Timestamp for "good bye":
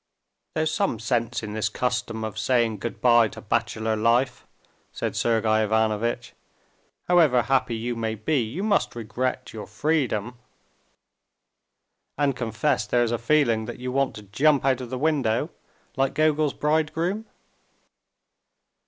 2.79-3.27